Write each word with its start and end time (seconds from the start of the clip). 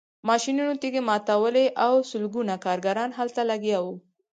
ماشینونو 0.29 0.73
تیږې 0.81 1.01
ماتولې 1.09 1.65
او 1.85 1.93
سلګونه 2.11 2.53
کارګران 2.65 3.09
هلته 3.19 3.41
لګیا 3.51 3.79
وو 3.83 3.95